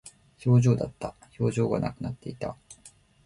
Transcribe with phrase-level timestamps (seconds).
[0.39, 1.13] 表情だった。
[1.39, 2.57] 表情がなくなっていた。